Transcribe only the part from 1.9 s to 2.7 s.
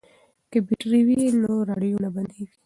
نه بندیږي.